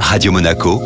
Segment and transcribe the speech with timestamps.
[0.00, 0.80] Radio Monaco,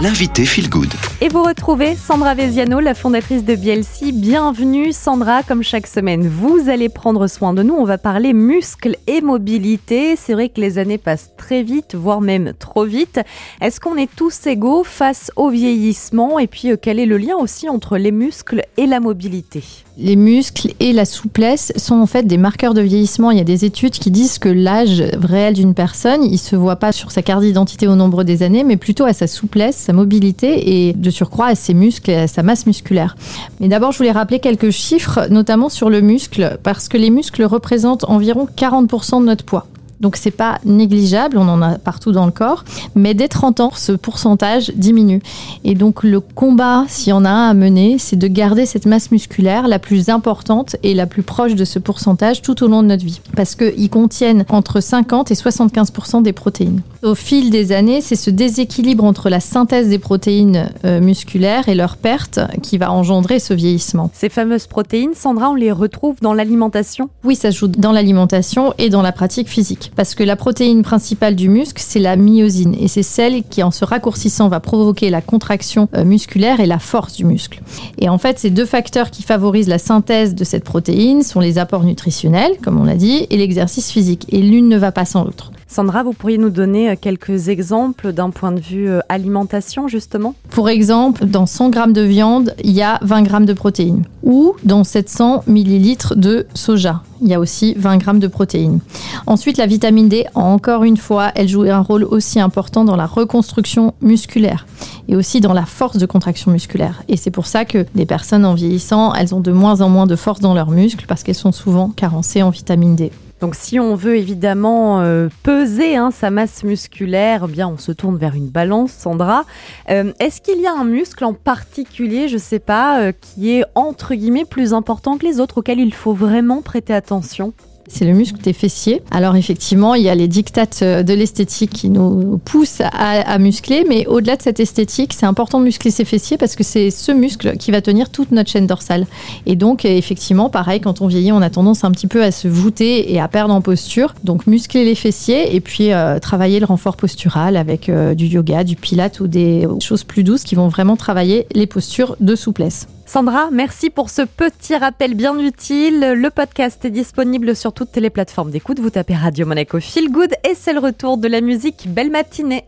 [0.00, 0.92] l'invité Feel Good.
[1.22, 4.12] Et vous retrouvez Sandra Veziano, la fondatrice de Bielsi.
[4.12, 7.74] Bienvenue Sandra, comme chaque semaine, vous allez prendre soin de nous.
[7.74, 10.14] On va parler muscles et mobilité.
[10.16, 13.20] C'est vrai que les années passent très vite, voire même trop vite.
[13.62, 16.38] Est-ce qu'on est tous égaux face au vieillissement?
[16.38, 19.62] Et puis, euh, quel est le lien aussi entre les muscles et la mobilité?
[19.96, 23.30] Les muscles et la souplesse sont en fait des marqueurs de vieillissement.
[23.30, 26.76] Il y a des études qui disent que l'âge réel d'une personne, il se voit
[26.76, 29.92] pas sur sa carte d'identité au nombre des années, mais plutôt à sa souplesse, sa
[29.92, 33.16] mobilité et de surcroît à ses muscles et à sa masse musculaire.
[33.60, 37.44] Mais d'abord, je voulais rappeler quelques chiffres, notamment sur le muscle, parce que les muscles
[37.44, 39.66] représentent environ 40% de notre poids.
[40.00, 42.64] Donc c'est pas négligeable, on en a partout dans le corps,
[42.94, 45.22] mais dès 30 ans, ce pourcentage diminue.
[45.64, 48.86] Et donc le combat, s'il y en a un à mener, c'est de garder cette
[48.86, 52.82] masse musculaire la plus importante et la plus proche de ce pourcentage tout au long
[52.82, 56.82] de notre vie, parce qu'ils contiennent entre 50 et 75% des protéines.
[57.02, 61.74] Au fil des années, c'est ce déséquilibre entre la synthèse des protéines euh, musculaires et
[61.74, 64.10] leur perte qui va engendrer ce vieillissement.
[64.12, 67.08] Ces fameuses protéines, Sandra, on les retrouve dans l'alimentation?
[67.24, 71.34] Oui, ça joue dans l'alimentation et dans la pratique physique parce que la protéine principale
[71.36, 75.20] du muscle, c'est la myosine, et c'est celle qui, en se raccourcissant, va provoquer la
[75.20, 77.62] contraction euh, musculaire et la force du muscle.
[77.98, 81.58] Et en fait, ces deux facteurs qui favorisent la synthèse de cette protéine sont les
[81.58, 85.24] apports nutritionnels, comme on l'a dit, et l'exercice physique, et l'une ne va pas sans
[85.24, 85.52] l'autre.
[85.68, 90.34] Sandra, vous pourriez nous donner euh, quelques exemples d'un point de vue euh, alimentation, justement?
[90.50, 94.04] Pour exemple, dans 100 g de viande, il y a 20 g de protéines.
[94.22, 98.78] Ou dans 700 ml de soja, il y a aussi 20 g de protéines.
[99.26, 103.06] Ensuite, la vitamine D, encore une fois, elle joue un rôle aussi important dans la
[103.06, 104.66] reconstruction musculaire
[105.08, 107.02] et aussi dans la force de contraction musculaire.
[107.08, 110.06] Et c'est pour ça que les personnes en vieillissant, elles ont de moins en moins
[110.06, 113.10] de force dans leurs muscles parce qu'elles sont souvent carencées en vitamine D.
[113.46, 117.92] Donc si on veut évidemment euh, peser hein, sa masse musculaire, eh bien on se
[117.92, 119.44] tourne vers une balance, Sandra.
[119.88, 123.52] Euh, est-ce qu'il y a un muscle en particulier, je ne sais pas, euh, qui
[123.52, 127.52] est entre guillemets plus important que les autres, auquel il faut vraiment prêter attention?
[127.88, 129.02] C'est le muscle des fessiers.
[129.10, 133.84] Alors effectivement, il y a les dictates euh, de l'esthétique qui nous poussent à, muscler,
[133.88, 137.12] mais au-delà de cette esthétique, c'est important de muscler ses fessiers parce que c'est ce
[137.12, 139.06] muscle qui va tenir toute notre chaîne dorsale.
[139.44, 142.48] Et donc effectivement, pareil, quand on vieillit, on a tendance un petit peu à se
[142.48, 144.14] voûter et à perdre en posture.
[144.24, 148.64] Donc muscler les fessiers et puis euh, travailler le renfort postural avec euh, du yoga,
[148.64, 152.86] du pilate ou des choses plus douces qui vont vraiment travailler les postures de souplesse.
[153.08, 156.14] Sandra, merci pour ce petit rappel bien utile.
[156.16, 158.80] Le podcast est disponible sur toutes les plateformes d'écoute.
[158.80, 161.84] Vous tapez Radio Monaco Feel Good et c'est le retour de la musique.
[161.88, 162.64] Belle matinée.